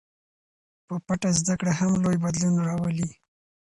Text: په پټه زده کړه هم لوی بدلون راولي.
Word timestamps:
په 0.87 0.95
پټه 1.05 1.29
زده 1.39 1.53
کړه 1.59 1.73
هم 1.79 1.91
لوی 2.03 2.17
بدلون 2.25 2.55
راولي. 2.67 3.09